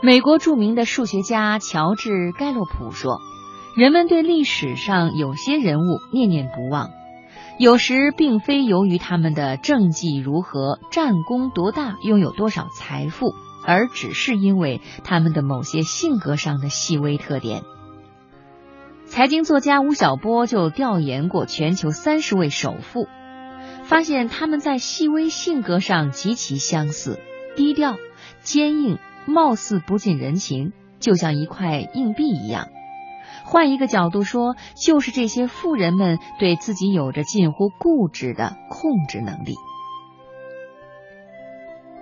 [0.00, 3.20] 美国著名的数学家乔治·盖洛普说
[3.74, 6.90] ：“人们对历史上有些人物念念不忘，
[7.58, 13.34] 有时并非由于他们的政绩如何、战功多大、拥有多少财富，
[13.66, 17.62] 而只是因为他们的某些性格上的细微特点。”
[19.04, 23.08] 财经作家吴晓波就调研过全球三十位首富，
[23.82, 27.18] 发现他们在细微性格上极其相似，
[27.56, 27.96] 低调、
[28.42, 28.98] 坚硬。
[29.28, 32.68] 貌似不近人情，就像一块硬币一样。
[33.44, 39.54] 换一个角度说，就是这些富人们对自己有着近乎固执的控制能力。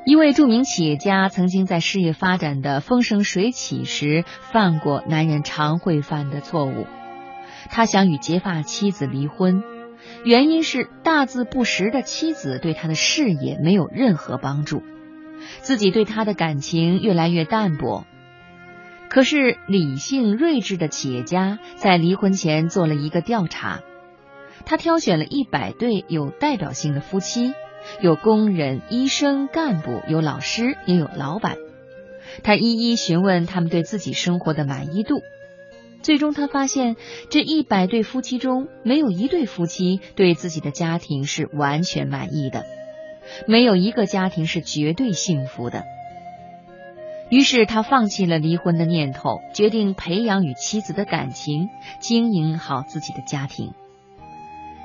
[0.05, 6.86] 一位著名企业家曾经在事业发展的风生水起时犯过男人常会犯的错误，
[7.70, 9.64] 他想与结发妻子离婚，
[10.24, 14.80] 原因是大字不识的妻子对他的事业没有任何帮助。
[15.62, 18.06] 自己对他的感情越来越淡薄，
[19.09, 23.80] 可是理性睿智的企业家在离婚前做了一个调查，
[24.64, 27.52] 他挑选了一百对有代表性的夫妻，
[28.00, 31.56] 有工人、医生、干部，有老师，也有老板。
[32.42, 35.22] 他一一询问他们对自己生活的满意度，
[36.02, 36.97] 最终他发现
[37.30, 42.67] 这一百对夫妻中没有一对夫妻对自己的家庭是完全满意的。
[43.46, 45.84] 没有一个家庭是绝对幸福的。
[47.28, 51.68] 于是他放弃了离婚的念头，决定培养与妻子的感情，
[51.98, 53.72] 经营好自己的家庭。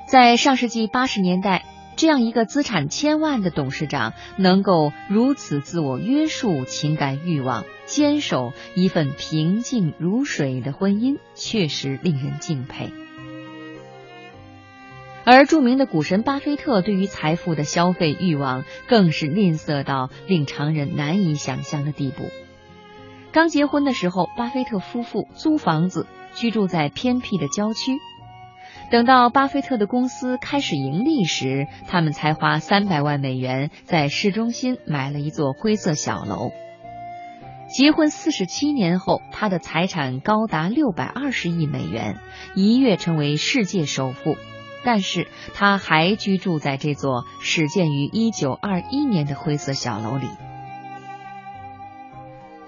[0.07, 1.63] 在上世纪八十年代，
[1.95, 12.91] 这样一个资产千万的董事长能够如此自我约束情感欲望，坚守一份平静如水的婚姻，确实令人敬佩。
[15.33, 22.25] 而著名的股神巴菲特对于财富的消费欲望更是吝啬到令常人难以想象的地步。
[23.31, 27.93] 刚结婚的时候，巴菲特夫妇租房子居住在偏僻的郊区。
[28.91, 36.51] 等到巴菲特的公司开始盈利时，他们才花三百万美元在市中心买了一座灰色小楼。
[37.73, 42.17] 结婚四十七年后，他的财产高达六百二十亿美元，
[42.53, 44.35] 一跃成为世界首富。
[44.83, 50.27] 但是他还居住在这座始建于一九二一年的灰色小楼里。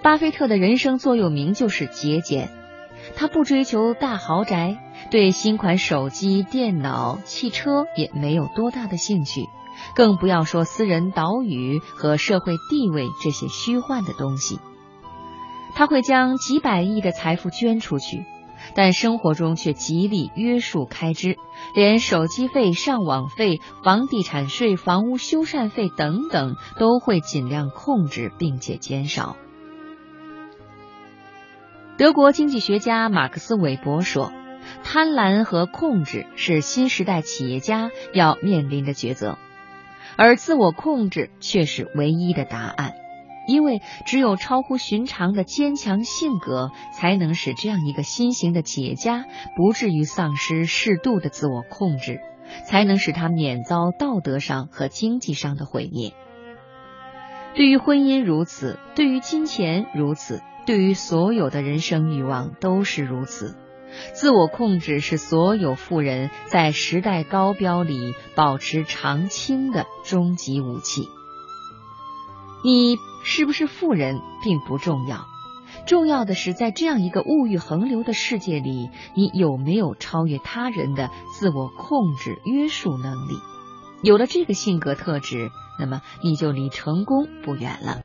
[0.01, 2.50] 巴菲特的人生座右铭就是节俭，
[3.16, 4.78] 他不追求大豪宅，
[5.12, 9.45] 对新款手机、电脑、汽车也没有多大的兴趣，
[9.95, 14.59] 更不要说私人岛屿和社会地位这些虚幻的东西。
[15.74, 18.25] 他会将几百亿的财富捐出去。
[18.75, 21.38] 但生活中却极力约束开支，
[21.75, 29.35] 连手机费、上网费、房地产税、房屋修缮费等等都会尽量控制并且减少。
[31.97, 34.31] 德国经济学家马克思韦伯说
[34.84, 39.38] ：“贪婪和控制是新时代企业家要面临的抉择，
[40.18, 42.95] 而自我控制却是唯一的答案。”
[43.48, 52.20] 因为只有超乎寻常的坚强性格，才能使这样一个新型的企业家不至于丧失适度的自我控制，
[52.66, 56.14] 才能使他免遭道德上和经济上的毁灭。
[57.56, 63.56] 对于婚姻如此，对于金钱如此，对于所有的人生欲望都是如此。
[64.14, 71.10] 自我控制是所有富人在时代高标里保持长青的终极武器。
[72.63, 75.28] 你是不是富人并不重要，
[75.85, 83.35] 重要的是在这样一个物欲横流的世界里，你有没有超越他人的自我控制约束能力？
[84.01, 88.01] 有了这个性格特质，那么你就离成功不远了。